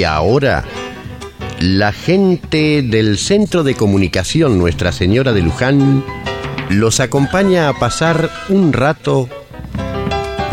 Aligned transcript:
Y 0.00 0.04
ahora, 0.04 0.64
la 1.58 1.92
gente 1.92 2.80
del 2.80 3.18
Centro 3.18 3.64
de 3.64 3.74
Comunicación 3.74 4.58
Nuestra 4.58 4.92
Señora 4.92 5.34
de 5.34 5.42
Luján 5.42 6.02
los 6.70 7.00
acompaña 7.00 7.68
a 7.68 7.74
pasar 7.74 8.30
un 8.48 8.72
rato 8.72 9.28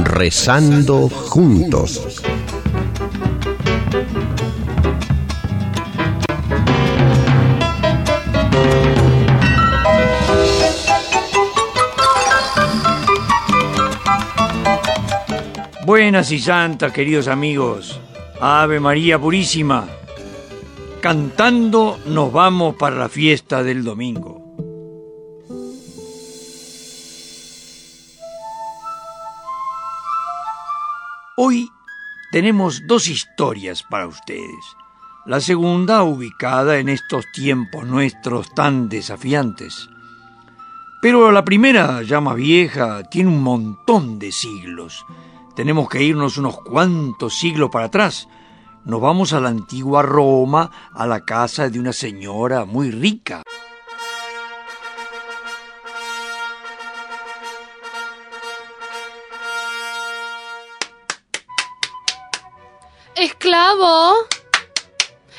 rezando 0.04 1.08
juntos. 1.08 2.22
Buenas 15.86 16.34
y 16.34 16.40
santas, 16.40 16.92
queridos 16.92 17.30
amigos. 17.30 18.02
Ave 18.40 18.80
María 18.80 19.18
Purísima. 19.18 19.88
Cantando 21.02 21.98
nos 22.06 22.32
vamos 22.32 22.76
para 22.76 22.96
la 22.96 23.10
fiesta 23.10 23.64
del 23.64 23.84
domingo. 23.84 24.38
Hoy 31.36 31.68
tenemos 32.32 32.84
dos 32.86 33.08
historias 33.08 33.82
para 33.82 34.06
ustedes. 34.06 34.78
La 35.26 35.42
segunda 35.42 36.04
ubicada 36.04 36.78
en 36.78 36.90
estos 36.90 37.26
tiempos 37.34 37.88
nuestros 37.88 38.54
tan 38.54 38.88
desafiantes. 38.88 39.90
Pero 41.02 41.32
la 41.32 41.44
primera, 41.44 42.04
ya 42.04 42.22
más 42.22 42.36
vieja, 42.36 43.02
tiene 43.10 43.30
un 43.32 43.42
montón 43.42 44.20
de 44.20 44.32
siglos 44.32 45.06
tenemos 45.58 45.90
que 45.90 46.04
irnos 46.04 46.38
unos 46.38 46.62
cuantos 46.62 47.40
siglos 47.40 47.72
para 47.72 47.86
atrás. 47.88 48.28
Nos 48.86 49.02
vamos 49.02 49.34
a 49.34 49.40
la 49.40 49.50
antigua 49.50 50.04
Roma, 50.04 50.92
a 50.94 51.08
la 51.08 51.26
casa 51.26 51.68
de 51.68 51.80
una 51.80 51.94
señora 51.94 52.64
muy 52.64 52.92
rica. 52.92 53.42
¡Esclavo! 63.16 64.14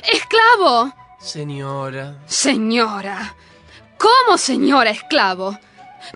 ¡Esclavo! 0.02 0.92
Señora. 1.20 2.24
Señora. 2.26 3.36
¿Cómo 3.96 4.36
señora 4.36 4.90
esclavo? 4.90 5.56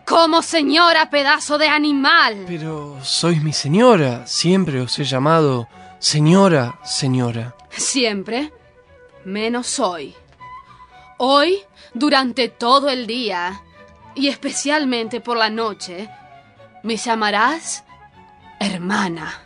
Como 0.07 0.43
señora, 0.43 1.11
pedazo 1.11 1.59
de 1.59 1.69
animal. 1.69 2.45
Pero 2.47 2.99
sois 3.03 3.43
mi 3.43 3.53
señora. 3.53 4.27
Siempre 4.27 4.81
os 4.81 4.99
he 4.99 5.05
llamado 5.05 5.69
señora, 5.99 6.79
señora. 6.85 7.55
Siempre, 7.71 8.53
menos 9.25 9.79
hoy. 9.81 10.15
Hoy, 11.19 11.59
durante 11.95 12.49
todo 12.49 12.89
el 12.89 13.07
día, 13.07 13.63
y 14.15 14.29
especialmente 14.29 15.21
por 15.21 15.37
la 15.37 15.51
noche, 15.51 16.09
me 16.83 16.97
llamarás 16.97 17.85
hermana. 18.59 19.41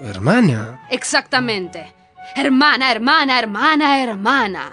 ¿Hermana? 0.00 0.86
Exactamente. 0.90 1.92
Hermana, 2.34 2.90
hermana, 2.90 3.38
hermana, 3.38 4.02
hermana. 4.02 4.72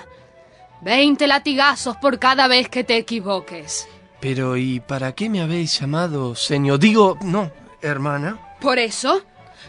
Veinte 0.81 1.27
latigazos 1.27 1.95
por 1.97 2.19
cada 2.19 2.47
vez 2.47 2.67
que 2.67 2.83
te 2.83 2.97
equivoques. 2.97 3.87
Pero 4.23 4.55
¿y 4.55 4.79
para 4.79 5.11
qué 5.11 5.27
me 5.27 5.41
habéis 5.41 5.81
llamado 5.81 6.33
señor? 6.33 6.79
Digo, 6.79 7.17
no, 7.23 7.51
hermana. 7.81 8.55
Por 8.61 8.79
eso, 8.79 9.21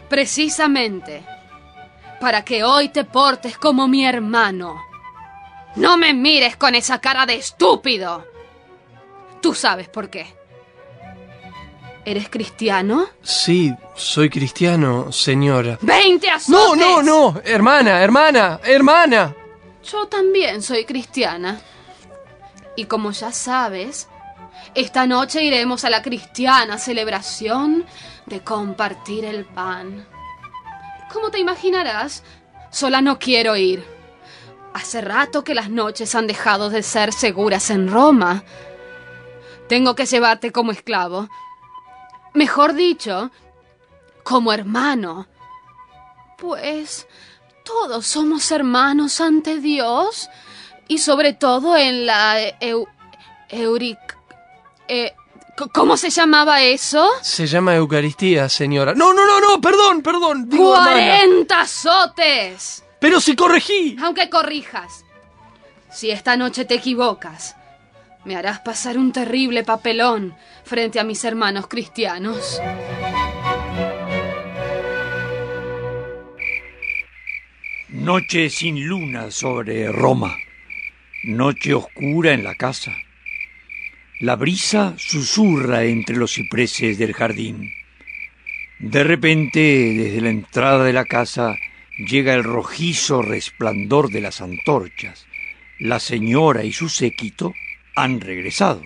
precisamente, 0.07 1.25
para 2.21 2.45
que 2.45 2.63
hoy 2.63 2.87
te 2.87 3.03
portes 3.03 3.57
como 3.57 3.89
mi 3.89 4.05
hermano. 4.05 4.81
No 5.75 5.97
me 5.97 6.13
mires 6.13 6.55
con 6.55 6.73
esa 6.73 6.99
cara 6.99 7.25
de 7.25 7.35
estúpido. 7.35 8.25
Tú 9.41 9.53
sabes 9.53 9.89
por 9.89 10.09
qué. 10.09 10.33
¿Eres 12.05 12.29
cristiano? 12.29 13.09
Sí, 13.21 13.75
soy 13.93 14.29
cristiano, 14.29 15.11
señora. 15.11 15.77
¡Veinte 15.81 16.29
azotes! 16.29 16.79
No, 16.79 17.01
no, 17.01 17.03
no, 17.03 17.41
hermana, 17.43 18.01
hermana, 18.01 18.61
hermana. 18.63 19.35
Yo 19.83 20.07
también 20.07 20.61
soy 20.61 20.85
cristiana. 20.85 21.59
Y 22.77 22.85
como 22.85 23.11
ya 23.11 23.33
sabes, 23.33 24.07
esta 24.73 25.05
noche 25.05 25.43
iremos 25.43 25.85
a 25.85 25.89
la 25.89 26.01
cristiana 26.01 26.77
celebración 26.77 27.85
de 28.25 28.41
compartir 28.41 29.25
el 29.25 29.45
pan. 29.45 30.07
Como 31.13 31.31
te 31.31 31.39
imaginarás, 31.39 32.23
sola 32.71 33.01
no 33.01 33.19
quiero 33.19 33.55
ir. 33.55 33.85
Hace 34.73 34.99
rato 35.01 35.43
que 35.43 35.55
las 35.55 35.69
noches 35.69 36.15
han 36.15 36.27
dejado 36.27 36.69
de 36.69 36.83
ser 36.83 37.13
seguras 37.13 37.69
en 37.69 37.89
Roma. 37.89 38.43
Tengo 39.69 39.95
que 39.95 40.05
llevarte 40.05 40.51
como 40.51 40.71
esclavo. 40.71 41.29
Mejor 42.33 42.73
dicho, 42.73 43.31
como 44.23 44.51
hermano. 44.51 45.27
Pues 46.37 47.07
todos 47.63 48.05
somos 48.05 48.51
hermanos 48.51 49.21
ante 49.21 49.59
Dios 49.59 50.29
y 50.87 50.97
sobre 50.97 51.33
todo 51.33 51.77
en 51.77 52.05
la 52.05 52.35
eu, 52.59 52.87
eh, 54.87 55.13
¿Cómo 55.73 55.95
se 55.95 56.09
llamaba 56.09 56.61
eso? 56.61 57.09
Se 57.21 57.47
llama 57.47 57.75
Eucaristía, 57.75 58.49
señora. 58.49 58.93
No, 58.93 59.13
no, 59.13 59.25
no, 59.25 59.39
no, 59.39 59.61
perdón, 59.61 60.01
perdón. 60.01 60.49
¡Cuarenta 60.49 61.61
azotes! 61.61 62.83
Pero 62.99 63.21
si 63.21 63.35
corregí. 63.35 63.95
Aunque 64.01 64.29
corrijas. 64.29 65.05
Si 65.89 66.11
esta 66.11 66.35
noche 66.35 66.65
te 66.65 66.75
equivocas, 66.75 67.55
me 68.25 68.35
harás 68.35 68.59
pasar 68.59 68.97
un 68.97 69.13
terrible 69.13 69.63
papelón 69.63 70.35
frente 70.65 70.99
a 70.99 71.05
mis 71.05 71.23
hermanos 71.23 71.67
cristianos. 71.67 72.61
Noche 77.87 78.49
sin 78.49 78.85
luna 78.85 79.31
sobre 79.31 79.89
Roma. 79.89 80.35
Noche 81.23 81.73
oscura 81.73 82.33
en 82.33 82.43
la 82.43 82.55
casa. 82.55 82.91
La 84.19 84.37
brisa 84.37 84.93
susurra 84.97 85.83
entre 85.83 86.15
los 86.15 86.33
cipreses 86.33 86.97
del 86.97 87.13
jardín. 87.13 87.73
De 88.79 89.03
repente, 89.03 89.59
desde 89.59 90.21
la 90.21 90.29
entrada 90.29 90.85
de 90.85 90.93
la 90.93 91.03
casa, 91.03 91.57
llega 91.97 92.33
el 92.33 92.45
rojizo 92.45 93.21
resplandor 93.21 94.09
de 94.09 94.21
las 94.21 94.39
antorchas. 94.39 95.27
La 95.79 95.99
señora 95.99 96.63
y 96.63 96.71
su 96.71 96.87
séquito 96.87 97.53
han 97.93 98.21
regresado. 98.21 98.81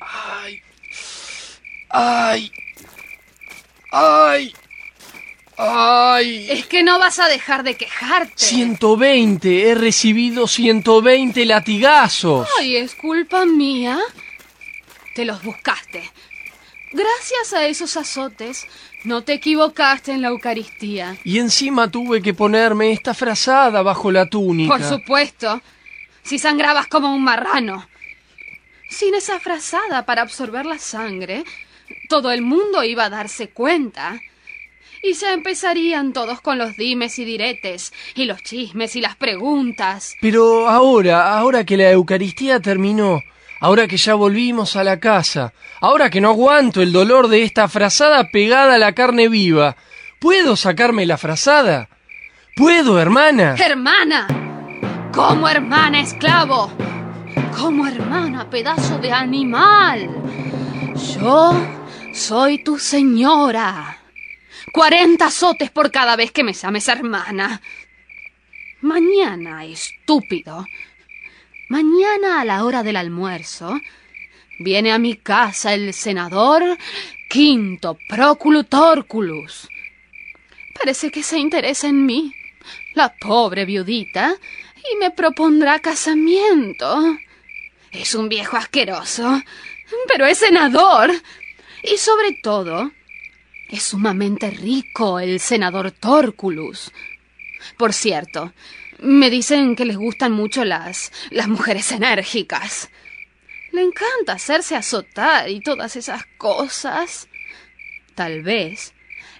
¡Ay! 0.00 0.62
¡Ay! 1.90 2.52
¡Ay! 3.90 4.54
¡Ay! 5.56 6.50
Es 6.50 6.66
que 6.66 6.82
no 6.82 6.98
vas 6.98 7.18
a 7.18 7.28
dejar 7.28 7.62
de 7.62 7.76
quejarte. 7.76 8.32
120, 8.36 9.70
he 9.70 9.74
recibido 9.74 10.46
120 10.46 11.44
latigazos. 11.44 12.48
Ay, 12.58 12.76
es 12.76 12.94
culpa 12.94 13.44
mía. 13.44 13.98
Te 15.14 15.24
los 15.24 15.42
buscaste. 15.42 16.10
Gracias 16.92 17.52
a 17.52 17.66
esos 17.66 17.96
azotes, 17.96 18.66
no 19.04 19.22
te 19.22 19.34
equivocaste 19.34 20.12
en 20.12 20.22
la 20.22 20.28
Eucaristía. 20.28 21.16
Y 21.24 21.38
encima 21.38 21.90
tuve 21.90 22.22
que 22.22 22.34
ponerme 22.34 22.92
esta 22.92 23.14
frazada 23.14 23.82
bajo 23.82 24.10
la 24.10 24.26
túnica. 24.26 24.76
Por 24.76 24.82
supuesto. 24.82 25.60
Si 26.22 26.38
sangrabas 26.38 26.86
como 26.86 27.14
un 27.14 27.22
marrano. 27.22 27.86
Sin 28.88 29.14
esa 29.14 29.40
frazada 29.40 30.06
para 30.06 30.22
absorber 30.22 30.66
la 30.66 30.78
sangre, 30.78 31.44
todo 32.08 32.30
el 32.30 32.42
mundo 32.42 32.82
iba 32.84 33.04
a 33.04 33.10
darse 33.10 33.48
cuenta 33.48 34.20
y 35.04 35.12
ya 35.12 35.34
empezarían 35.34 36.14
todos 36.14 36.40
con 36.40 36.56
los 36.56 36.76
dimes 36.76 37.18
y 37.18 37.26
diretes, 37.26 37.92
y 38.14 38.24
los 38.24 38.42
chismes 38.42 38.96
y 38.96 39.02
las 39.02 39.16
preguntas. 39.16 40.14
Pero 40.22 40.66
ahora, 40.66 41.36
ahora 41.38 41.64
que 41.64 41.76
la 41.76 41.90
Eucaristía 41.90 42.58
terminó, 42.60 43.20
ahora 43.60 43.86
que 43.86 43.98
ya 43.98 44.14
volvimos 44.14 44.76
a 44.76 44.84
la 44.84 44.98
casa, 45.00 45.52
ahora 45.82 46.08
que 46.08 46.22
no 46.22 46.30
aguanto 46.30 46.80
el 46.80 46.90
dolor 46.90 47.28
de 47.28 47.42
esta 47.42 47.68
frazada 47.68 48.30
pegada 48.30 48.76
a 48.76 48.78
la 48.78 48.94
carne 48.94 49.28
viva, 49.28 49.76
¿puedo 50.20 50.56
sacarme 50.56 51.04
la 51.04 51.18
frazada? 51.18 51.90
¿Puedo, 52.56 52.98
hermana? 52.98 53.56
¡Hermana! 53.58 54.26
¡Como 55.12 55.46
hermana, 55.48 56.00
esclavo! 56.00 56.72
¡Como 57.58 57.86
hermana, 57.86 58.48
pedazo 58.48 58.98
de 58.98 59.12
animal! 59.12 60.08
Yo 61.20 61.52
soy 62.14 62.64
tu 62.64 62.78
señora. 62.78 63.98
Cuarenta 64.74 65.26
azotes 65.26 65.70
por 65.70 65.92
cada 65.92 66.16
vez 66.16 66.32
que 66.32 66.42
me 66.42 66.52
llames 66.52 66.88
hermana. 66.88 67.62
Mañana, 68.80 69.64
estúpido. 69.64 70.66
Mañana 71.68 72.40
a 72.40 72.44
la 72.44 72.64
hora 72.64 72.82
del 72.82 72.96
almuerzo 72.96 73.78
viene 74.58 74.90
a 74.90 74.98
mi 74.98 75.14
casa 75.14 75.74
el 75.74 75.94
senador 75.94 76.76
Quinto 77.30 77.96
Próculo 78.08 78.64
Torculus. 78.64 79.68
parece 80.76 81.12
que 81.12 81.22
se 81.22 81.38
interesa 81.38 81.86
en 81.86 82.04
mí, 82.04 82.34
la 82.94 83.14
pobre 83.14 83.66
viudita, 83.66 84.34
y 84.92 84.96
me 84.96 85.12
propondrá 85.12 85.78
casamiento. 85.78 87.16
Es 87.92 88.16
un 88.16 88.28
viejo 88.28 88.56
asqueroso, 88.56 89.40
pero 90.08 90.26
es 90.26 90.38
senador. 90.38 91.12
Y 91.84 91.96
sobre 91.96 92.32
todo, 92.42 92.90
es 93.68 93.82
sumamente 93.82 94.50
rico 94.50 95.20
el 95.20 95.40
senador 95.40 95.90
Torculus. 95.90 96.92
Por 97.78 97.92
cierto, 97.92 98.52
me 99.00 99.30
dicen 99.30 99.76
que 99.76 99.84
les 99.84 99.96
gustan 99.96 100.32
mucho 100.32 100.64
las 100.64 101.12
las 101.30 101.48
mujeres 101.48 101.90
enérgicas. 101.92 102.90
Le 103.72 103.82
encanta 103.82 104.34
hacerse 104.34 104.76
azotar 104.76 105.48
y 105.50 105.60
todas 105.60 105.96
esas 105.96 106.24
cosas. 106.38 107.28
Tal 108.14 108.42
vez 108.42 108.94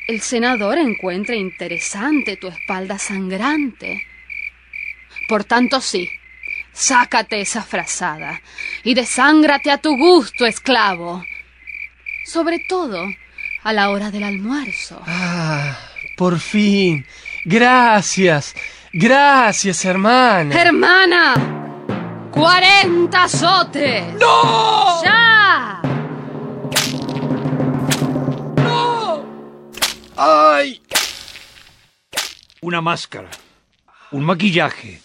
el 0.09 0.21
senador 0.21 0.79
encuentre 0.79 1.37
interesante 1.37 2.37
tu 2.37 2.49
espalda 2.49 2.99
sangrante. 2.99 4.07
Por 5.29 5.45
tanto, 5.45 5.81
sí, 5.81 6.11
sácate 6.73 7.41
esa 7.41 7.63
frazada 7.63 8.43
y 8.83 8.95
desángrate 8.95 9.71
a 9.71 9.79
tu 9.79 9.97
gusto, 9.97 10.45
esclavo. 10.45 11.25
Sobre 12.27 12.59
todo 12.59 13.07
a 13.65 13.73
la 13.73 13.91
hora 13.91 14.11
del 14.11 14.23
almuerzo. 14.23 15.01
Ah, 15.07 15.77
por 16.17 16.39
fin. 16.39 17.05
Gracias. 17.45 18.55
Gracias, 18.93 19.85
hermana. 19.85 20.55
¡Hermana! 20.55 21.35
¡Cuarenta 22.31 23.25
azotes! 23.25 24.15
¡No! 24.21 25.03
¡Ya! 25.03 25.81
¡Ay! 30.17 30.81
Una 32.61 32.81
máscara, 32.81 33.31
un 34.13 34.25
maquillaje, 34.25 35.01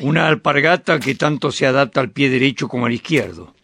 una 0.00 0.26
alpargata 0.28 0.98
que 0.98 1.14
tanto 1.14 1.52
se 1.52 1.66
adapta 1.66 2.00
al 2.00 2.10
pie 2.10 2.30
derecho 2.30 2.68
como 2.68 2.86
al 2.86 2.92
izquierdo. 2.92 3.54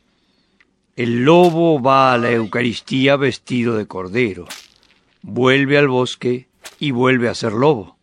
El 0.99 1.23
lobo 1.25 1.81
va 1.81 2.13
a 2.13 2.19
la 2.19 2.33
Eucaristía 2.33 3.15
vestido 3.15 3.77
de 3.77 3.87
cordero, 3.87 4.49
vuelve 5.23 5.79
al 5.79 5.87
bosque 5.87 6.49
y 6.81 6.91
vuelve 6.91 7.29
a 7.29 7.37
ser 7.37 7.53
lobo. 7.53 7.97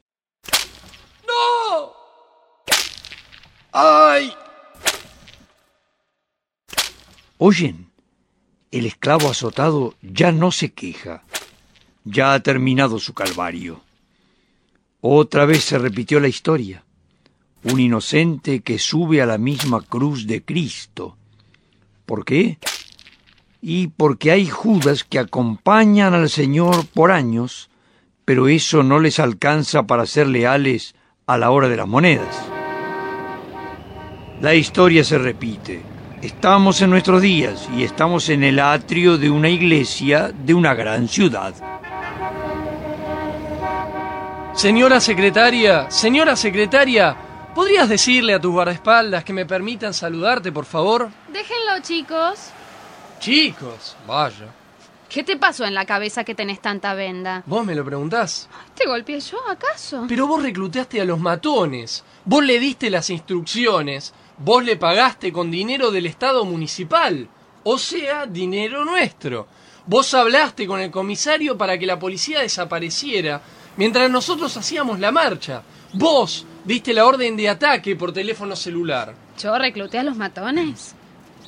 ¡No! 1.27 1.91
¡Ay! 3.73 4.31
Oyen, 7.37 7.91
el 8.71 8.85
esclavo 8.85 9.29
azotado 9.29 9.95
ya 10.01 10.31
no 10.31 10.53
se 10.53 10.71
queja, 10.71 11.25
ya 12.05 12.33
ha 12.33 12.39
terminado 12.39 12.99
su 12.99 13.13
calvario. 13.13 13.81
Otra 15.01 15.43
vez 15.43 15.65
se 15.65 15.77
repitió 15.77 16.21
la 16.21 16.29
historia. 16.29 16.85
Un 17.63 17.81
inocente 17.81 18.61
que 18.61 18.79
sube 18.79 19.21
a 19.21 19.25
la 19.25 19.37
misma 19.37 19.81
cruz 19.81 20.27
de 20.27 20.45
Cristo. 20.45 21.17
¿Por 22.05 22.23
qué? 22.23 22.57
Y 23.67 23.87
porque 23.87 24.29
hay 24.29 24.45
judas 24.45 25.03
que 25.03 25.17
acompañan 25.17 26.13
al 26.13 26.29
Señor 26.29 26.85
por 26.93 27.11
años, 27.11 27.71
pero 28.23 28.47
eso 28.47 28.83
no 28.83 28.99
les 28.99 29.17
alcanza 29.19 29.87
para 29.87 30.05
ser 30.05 30.27
leales 30.27 30.93
a 31.25 31.39
la 31.39 31.49
hora 31.49 31.67
de 31.67 31.77
las 31.77 31.87
monedas. 31.87 32.45
La 34.39 34.53
historia 34.53 35.03
se 35.03 35.17
repite. 35.17 35.81
Estamos 36.21 36.79
en 36.83 36.91
nuestros 36.91 37.23
días 37.23 37.67
y 37.75 37.81
estamos 37.81 38.29
en 38.29 38.43
el 38.43 38.59
atrio 38.59 39.17
de 39.17 39.31
una 39.31 39.49
iglesia 39.49 40.31
de 40.31 40.53
una 40.53 40.75
gran 40.75 41.07
ciudad. 41.07 41.55
Señora 44.53 44.99
secretaria, 44.99 45.89
señora 45.89 46.35
secretaria, 46.35 47.17
¿podrías 47.55 47.89
decirle 47.89 48.35
a 48.35 48.39
tus 48.39 48.51
guardaespaldas 48.51 49.23
que 49.23 49.33
me 49.33 49.47
permitan 49.47 49.95
saludarte, 49.95 50.51
por 50.51 50.65
favor? 50.65 51.09
Déjenlo, 51.33 51.81
chicos. 51.81 52.51
Chicos, 53.19 53.95
vaya. 54.07 54.47
¿Qué 55.09 55.23
te 55.23 55.37
pasó 55.37 55.65
en 55.65 55.73
la 55.73 55.85
cabeza 55.85 56.23
que 56.23 56.35
tenés 56.35 56.61
tanta 56.61 56.93
venda? 56.93 57.43
¿Vos 57.45 57.65
me 57.65 57.75
lo 57.75 57.85
preguntás? 57.85 58.49
¿Te 58.75 58.85
golpeé 58.85 59.19
yo, 59.19 59.37
acaso? 59.47 60.05
Pero 60.07 60.27
vos 60.27 60.41
reclutaste 60.41 60.99
a 60.99 61.05
los 61.05 61.19
matones. 61.19 62.03
Vos 62.25 62.43
le 62.43 62.59
diste 62.59 62.89
las 62.89 63.09
instrucciones. 63.09 64.13
Vos 64.37 64.63
le 64.65 64.75
pagaste 64.75 65.31
con 65.31 65.51
dinero 65.51 65.91
del 65.91 66.07
Estado 66.07 66.43
municipal. 66.43 67.29
O 67.63 67.77
sea, 67.77 68.25
dinero 68.25 68.83
nuestro. 68.83 69.47
Vos 69.85 70.13
hablaste 70.13 70.67
con 70.67 70.81
el 70.81 70.91
comisario 70.91 71.57
para 71.57 71.77
que 71.77 71.85
la 71.85 71.99
policía 71.99 72.41
desapareciera 72.41 73.41
mientras 73.77 74.09
nosotros 74.09 74.57
hacíamos 74.57 74.99
la 74.99 75.11
marcha. 75.11 75.61
Vos 75.93 76.45
diste 76.65 76.93
la 76.93 77.05
orden 77.05 77.37
de 77.37 77.47
ataque 77.49 77.95
por 77.95 78.11
teléfono 78.11 78.55
celular. 78.55 79.13
¿Yo 79.39 79.57
recluté 79.57 79.99
a 79.99 80.03
los 80.03 80.17
matones? 80.17 80.95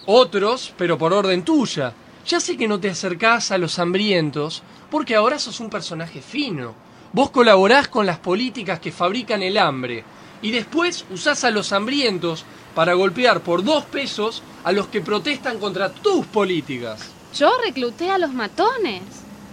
Otros, 0.09 0.73
pero 0.77 0.97
por 0.97 1.11
orden 1.11 1.43
tuya. 1.43 1.93
Ya 2.25 2.39
sé 2.39 2.55
que 2.55 2.67
no 2.67 2.79
te 2.79 2.89
acercás 2.89 3.51
a 3.51 3.57
los 3.57 3.77
hambrientos, 3.77 4.63
porque 4.89 5.15
ahora 5.15 5.37
sos 5.37 5.59
un 5.59 5.69
personaje 5.69 6.21
fino. 6.21 6.73
Vos 7.11 7.29
colaborás 7.29 7.89
con 7.89 8.05
las 8.05 8.17
políticas 8.17 8.79
que 8.79 8.93
fabrican 8.93 9.43
el 9.43 9.57
hambre, 9.57 10.05
y 10.41 10.51
después 10.51 11.03
usás 11.11 11.43
a 11.43 11.51
los 11.51 11.73
hambrientos 11.73 12.45
para 12.73 12.93
golpear 12.93 13.41
por 13.41 13.65
dos 13.65 13.83
pesos 13.83 14.43
a 14.63 14.71
los 14.71 14.87
que 14.87 15.01
protestan 15.01 15.59
contra 15.59 15.89
tus 15.89 16.25
políticas. 16.27 17.11
Yo 17.35 17.51
recluté 17.65 18.09
a 18.09 18.17
los 18.17 18.33
matones. 18.33 19.03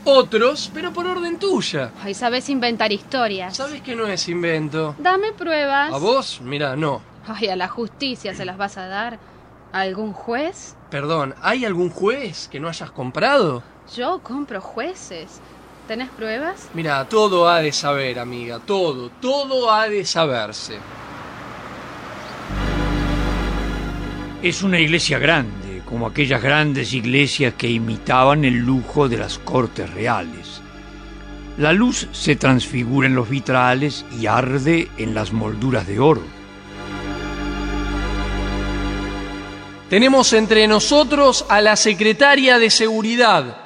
Otros, 0.05 0.71
pero 0.73 0.93
por 0.93 1.07
orden 1.07 1.37
tuya. 1.39 1.91
Ay, 2.00 2.15
sabes 2.15 2.49
inventar 2.49 2.93
historias. 2.93 3.57
¿Sabes 3.57 3.83
que 3.83 3.97
no 3.97 4.07
es 4.07 4.29
invento? 4.29 4.95
Dame 5.00 5.33
pruebas. 5.33 5.93
¿A 5.93 5.99
vos? 5.99 6.41
Mira, 6.43 6.77
no. 6.77 7.03
Ay, 7.27 7.49
a 7.49 7.57
la 7.57 7.67
justicia 7.67 8.35
se 8.35 8.45
las 8.45 8.57
vas 8.57 8.77
a 8.77 8.87
dar. 8.87 9.19
¿A 9.75 9.81
algún 9.81 10.12
juez? 10.12 10.76
Perdón, 10.88 11.35
¿hay 11.43 11.65
algún 11.65 11.91
juez 11.91 12.47
que 12.47 12.61
no 12.61 12.69
hayas 12.69 12.93
comprado? 12.93 13.65
Yo 13.97 14.21
compro 14.23 14.61
jueces. 14.61 15.41
¿Tenés 15.88 16.11
pruebas? 16.11 16.69
Mira, 16.75 17.09
todo 17.09 17.49
ha 17.49 17.59
de 17.59 17.73
saber, 17.73 18.21
amiga, 18.21 18.61
todo, 18.61 19.11
todo 19.21 19.73
ha 19.73 19.88
de 19.88 20.04
saberse. 20.04 20.78
Es 24.45 24.62
una 24.62 24.78
iglesia 24.78 25.19
grande, 25.19 25.83
como 25.87 26.07
aquellas 26.07 26.40
grandes 26.40 26.93
iglesias 26.93 27.54
que 27.54 27.69
imitaban 27.69 28.45
el 28.45 28.59
lujo 28.59 29.09
de 29.09 29.19
las 29.19 29.40
cortes 29.40 29.93
reales. 29.93 30.61
La 31.59 31.73
luz 31.73 32.07
se 32.12 32.37
transfigura 32.37 33.09
en 33.09 33.16
los 33.16 33.28
vitrales 33.28 34.07
y 34.21 34.28
arde 34.28 34.88
en 34.99 35.16
las 35.16 35.33
molduras 35.33 35.85
de 35.88 35.99
oro. 35.99 36.44
Tenemos 39.95 40.33
entre 40.33 40.67
nosotros 40.67 41.47
a 41.49 41.61
la 41.61 41.77
secretaria 41.77 42.59
de 42.59 42.69
seguridad. 42.69 43.59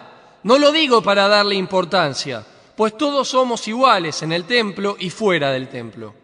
No 0.42 0.58
lo 0.58 0.72
digo 0.72 1.02
para 1.02 1.26
darle 1.26 1.54
importancia, 1.54 2.44
pues 2.76 2.98
todos 2.98 3.28
somos 3.28 3.66
iguales 3.66 4.20
en 4.22 4.32
el 4.32 4.44
templo 4.44 4.98
y 5.00 5.08
fuera 5.08 5.50
del 5.52 5.70
templo. 5.70 6.14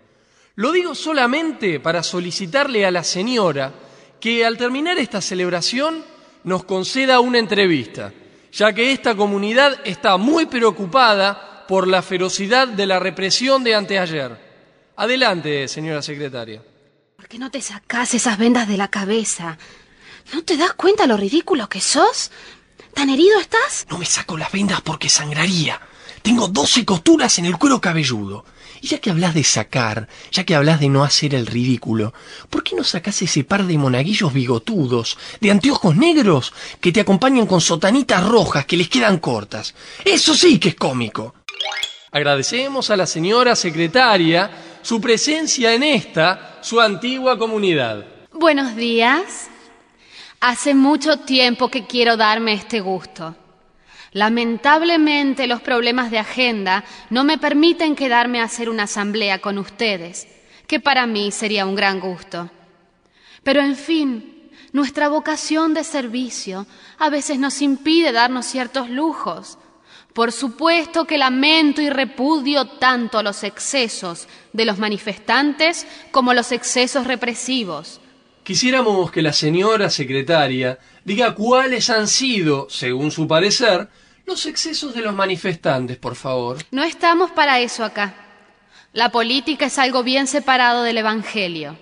Lo 0.56 0.72
digo 0.72 0.94
solamente 0.94 1.80
para 1.80 2.02
solicitarle 2.02 2.84
a 2.84 2.90
la 2.90 3.02
señora 3.02 3.72
que 4.20 4.44
al 4.44 4.58
terminar 4.58 4.98
esta 4.98 5.22
celebración 5.22 6.04
nos 6.42 6.64
conceda 6.64 7.20
una 7.20 7.38
entrevista, 7.38 8.12
ya 8.52 8.74
que 8.74 8.92
esta 8.92 9.14
comunidad 9.14 9.80
está 9.84 10.18
muy 10.18 10.44
preocupada 10.44 11.64
por 11.66 11.88
la 11.88 12.02
ferocidad 12.02 12.68
de 12.68 12.84
la 12.84 12.98
represión 12.98 13.64
de 13.64 13.74
anteayer. 13.74 14.36
Adelante, 14.96 15.66
señora 15.66 16.02
secretaria. 16.02 16.60
¿Por 17.16 17.26
qué 17.26 17.38
no 17.38 17.50
te 17.50 17.62
sacás 17.62 18.12
esas 18.12 18.36
vendas 18.36 18.68
de 18.68 18.76
la 18.76 18.88
cabeza? 18.88 19.56
¿No 20.32 20.42
te 20.42 20.56
das 20.56 20.74
cuenta 20.74 21.06
lo 21.06 21.16
ridículo 21.16 21.68
que 21.68 21.80
sos? 21.80 22.30
¿Tan 22.94 23.10
herido 23.10 23.38
estás? 23.40 23.86
No 23.90 23.98
me 23.98 24.06
saco 24.06 24.36
las 24.36 24.52
vendas 24.52 24.80
porque 24.80 25.08
sangraría. 25.08 25.80
Tengo 26.22 26.48
doce 26.48 26.84
costuras 26.84 27.38
en 27.38 27.44
el 27.44 27.58
cuero 27.58 27.80
cabelludo. 27.80 28.44
Y 28.80 28.88
ya 28.88 28.98
que 28.98 29.10
hablas 29.10 29.34
de 29.34 29.44
sacar, 29.44 30.08
ya 30.30 30.44
que 30.44 30.54
hablas 30.54 30.80
de 30.80 30.88
no 30.88 31.04
hacer 31.04 31.34
el 31.34 31.46
ridículo, 31.46 32.12
¿por 32.50 32.62
qué 32.62 32.76
no 32.76 32.84
sacás 32.84 33.22
ese 33.22 33.44
par 33.44 33.64
de 33.64 33.78
monaguillos 33.78 34.32
bigotudos, 34.32 35.18
de 35.40 35.50
anteojos 35.50 35.96
negros, 35.96 36.52
que 36.80 36.92
te 36.92 37.00
acompañan 37.00 37.46
con 37.46 37.60
sotanitas 37.60 38.26
rojas 38.26 38.66
que 38.66 38.76
les 38.76 38.88
quedan 38.88 39.18
cortas? 39.18 39.74
Eso 40.04 40.34
sí 40.34 40.58
que 40.58 40.70
es 40.70 40.74
cómico. 40.74 41.34
Agradecemos 42.10 42.90
a 42.90 42.96
la 42.96 43.06
señora 43.06 43.56
secretaria 43.56 44.50
su 44.82 45.00
presencia 45.00 45.72
en 45.72 45.82
esta, 45.82 46.58
su 46.62 46.80
antigua 46.80 47.38
comunidad. 47.38 48.06
Buenos 48.32 48.76
días. 48.76 49.50
Hace 50.46 50.74
mucho 50.74 51.20
tiempo 51.20 51.70
que 51.70 51.86
quiero 51.86 52.18
darme 52.18 52.52
este 52.52 52.80
gusto. 52.80 53.34
Lamentablemente 54.12 55.46
los 55.46 55.62
problemas 55.62 56.10
de 56.10 56.18
agenda 56.18 56.84
no 57.08 57.24
me 57.24 57.38
permiten 57.38 57.96
quedarme 57.96 58.40
a 58.40 58.44
hacer 58.44 58.68
una 58.68 58.82
asamblea 58.82 59.38
con 59.38 59.56
ustedes, 59.56 60.28
que 60.66 60.80
para 60.80 61.06
mí 61.06 61.30
sería 61.30 61.64
un 61.64 61.74
gran 61.74 61.98
gusto. 61.98 62.50
Pero 63.42 63.62
en 63.62 63.74
fin, 63.74 64.50
nuestra 64.72 65.08
vocación 65.08 65.72
de 65.72 65.82
servicio 65.82 66.66
a 66.98 67.08
veces 67.08 67.38
nos 67.38 67.62
impide 67.62 68.12
darnos 68.12 68.44
ciertos 68.44 68.90
lujos. 68.90 69.56
Por 70.12 70.30
supuesto 70.30 71.06
que 71.06 71.16
lamento 71.16 71.80
y 71.80 71.88
repudio 71.88 72.66
tanto 72.66 73.22
los 73.22 73.44
excesos 73.44 74.28
de 74.52 74.66
los 74.66 74.76
manifestantes 74.76 75.86
como 76.10 76.34
los 76.34 76.52
excesos 76.52 77.06
represivos. 77.06 78.02
Quisiéramos 78.44 79.10
que 79.10 79.22
la 79.22 79.32
señora 79.32 79.88
secretaria 79.88 80.78
diga 81.02 81.34
cuáles 81.34 81.88
han 81.88 82.06
sido, 82.06 82.68
según 82.68 83.10
su 83.10 83.26
parecer, 83.26 83.88
los 84.26 84.44
excesos 84.44 84.94
de 84.94 85.00
los 85.00 85.14
manifestantes, 85.14 85.96
por 85.96 86.14
favor. 86.14 86.58
No 86.70 86.82
estamos 86.82 87.30
para 87.30 87.60
eso 87.60 87.84
acá. 87.84 88.14
La 88.92 89.08
política 89.08 89.64
es 89.64 89.78
algo 89.78 90.02
bien 90.02 90.26
separado 90.26 90.82
del 90.82 90.98
Evangelio. 90.98 91.78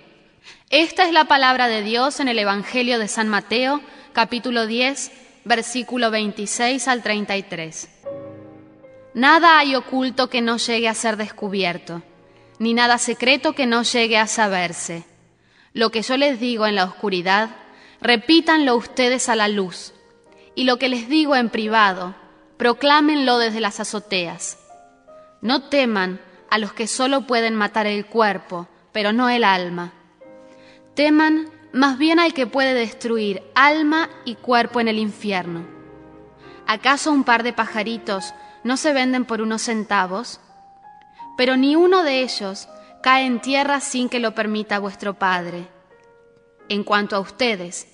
Esta 0.69 1.03
es 1.05 1.11
la 1.11 1.25
palabra 1.25 1.67
de 1.67 1.83
Dios 1.83 2.21
en 2.21 2.29
el 2.29 2.39
Evangelio 2.39 2.97
de 2.97 3.09
San 3.09 3.27
Mateo, 3.27 3.81
capítulo 4.13 4.65
10, 4.65 5.11
versículo 5.43 6.11
26 6.11 6.87
al 6.87 7.03
33. 7.03 7.89
Nada 9.13 9.59
hay 9.59 9.75
oculto 9.75 10.29
que 10.29 10.41
no 10.41 10.55
llegue 10.55 10.87
a 10.87 10.93
ser 10.93 11.17
descubierto, 11.17 12.01
ni 12.57 12.73
nada 12.73 12.97
secreto 12.97 13.53
que 13.53 13.65
no 13.65 13.83
llegue 13.83 14.17
a 14.17 14.27
saberse. 14.27 15.03
Lo 15.73 15.89
que 15.89 16.03
yo 16.03 16.17
les 16.17 16.39
digo 16.39 16.67
en 16.67 16.75
la 16.75 16.85
oscuridad, 16.85 17.49
repítanlo 17.99 18.75
ustedes 18.75 19.27
a 19.27 19.35
la 19.35 19.47
luz, 19.47 19.93
y 20.53 20.65
lo 20.65 20.77
que 20.77 20.87
les 20.87 21.09
digo 21.09 21.35
en 21.35 21.49
privado, 21.49 22.15
proclámenlo 22.57 23.39
desde 23.39 23.59
las 23.59 23.79
azoteas. 23.79 24.59
No 25.41 25.69
teman 25.69 26.21
a 26.51 26.59
los 26.59 26.73
que 26.73 26.85
solo 26.85 27.25
pueden 27.25 27.55
matar 27.55 27.87
el 27.87 28.05
cuerpo, 28.05 28.67
pero 28.91 29.13
no 29.13 29.29
el 29.29 29.43
alma. 29.43 29.93
Teman 30.93 31.49
más 31.71 31.97
bien 31.97 32.19
al 32.19 32.35
que 32.35 32.45
puede 32.45 32.75
destruir 32.75 33.41
alma 33.55 34.09
y 34.25 34.35
cuerpo 34.35 34.79
en 34.79 34.87
el 34.87 34.99
infierno. 34.99 35.65
¿Acaso 36.67 37.11
un 37.11 37.23
par 37.23 37.41
de 37.41 37.51
pajaritos 37.51 38.33
no 38.63 38.77
se 38.77 38.93
venden 38.93 39.25
por 39.25 39.41
unos 39.41 39.63
centavos, 39.63 40.39
pero 41.35 41.57
ni 41.57 41.75
uno 41.75 42.03
de 42.03 42.21
ellos 42.21 42.69
cae 43.03 43.25
en 43.25 43.41
tierra 43.41 43.81
sin 43.81 44.07
que 44.07 44.19
lo 44.19 44.33
permita 44.33 44.79
vuestro 44.79 45.13
Padre. 45.13 45.67
En 46.69 46.83
cuanto 46.83 47.17
a 47.17 47.19
ustedes, 47.19 47.87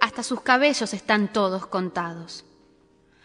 hasta 0.00 0.22
sus 0.22 0.40
cabellos 0.40 0.94
están 0.94 1.32
todos 1.32 1.66
contados. 1.66 2.44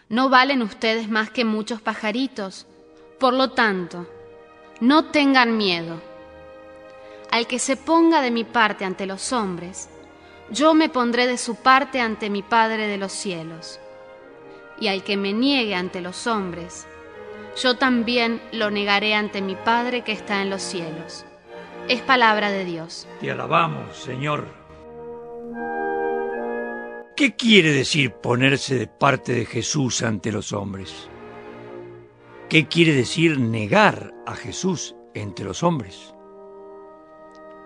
No 0.10 0.29
valen 0.29 0.63
ustedes 0.63 1.08
más 1.08 1.29
que 1.29 1.46
muchos 1.46 1.79
pajaritos, 1.79 2.65
por 3.20 3.34
lo 3.34 3.51
tanto, 3.51 4.08
no 4.82 5.06
tengan 5.06 5.58
miedo. 5.58 6.01
Al 7.32 7.46
que 7.46 7.60
se 7.60 7.77
ponga 7.77 8.22
de 8.22 8.32
mi 8.32 8.44
parte 8.44 8.84
ante 8.84 9.06
los 9.06 9.32
hombres, 9.32 9.89
yo 10.50 10.74
me 10.74 10.89
pondré 10.89 11.27
de 11.27 11.38
su 11.38 11.56
parte 11.56 12.01
ante 12.01 12.32
mi 12.32 12.41
Padre 12.41 12.88
de 12.88 12.98
los 12.98 13.12
cielos 13.12 13.79
y 14.79 14.88
al 14.88 15.03
que 15.03 15.17
me 15.17 15.34
niegue 15.34 15.75
ante 15.75 16.01
los 16.01 16.25
hombres, 16.25 16.88
yo 17.62 17.75
también 17.75 18.41
lo 18.51 18.70
negaré 18.72 19.13
ante 19.13 19.41
mi 19.41 19.56
Padre 19.56 20.03
que 20.03 20.12
está 20.12 20.41
en 20.41 20.50
los 20.50 20.62
cielos. 20.62 21.26
Es 21.89 22.01
palabra 22.01 22.51
de 22.51 22.65
Dios. 22.65 23.08
Te 23.22 23.32
alabamos, 23.32 23.96
Señor. 23.96 24.46
¿Qué 27.15 27.34
quiere 27.38 27.72
decir 27.72 28.12
ponerse 28.12 28.75
de 28.75 28.88
parte 28.88 29.34
de 29.34 29.46
Jesús 29.46 30.01
ante 30.01 30.34
los 30.34 30.51
hombres? 30.51 31.10
¿Qué 32.50 32.67
quiere 32.67 32.94
decir 32.94 33.39
negar 33.39 34.13
a 34.25 34.36
Jesús 34.36 34.96
entre 35.13 35.46
los 35.46 35.63
hombres? 35.63 36.13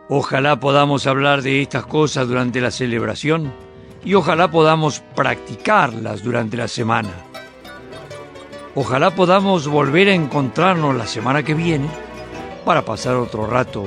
Ojalá 0.07 0.59
podamos 0.59 1.07
hablar 1.07 1.41
de 1.41 1.63
estas 1.63 1.87
cosas 1.87 2.27
durante 2.27 2.61
la 2.61 2.69
celebración 2.69 3.51
y 4.05 4.13
ojalá 4.13 4.51
podamos 4.51 4.99
practicarlas 5.15 6.23
durante 6.23 6.57
la 6.57 6.67
semana. 6.67 7.11
Ojalá 8.75 9.15
podamos 9.15 9.67
volver 9.67 10.09
a 10.09 10.13
encontrarnos 10.13 10.95
la 10.95 11.07
semana 11.07 11.41
que 11.41 11.55
viene 11.55 11.89
para 12.63 12.85
pasar 12.85 13.15
otro 13.15 13.47
rato 13.47 13.85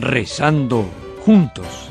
rezando 0.00 0.84
juntos. 1.24 1.90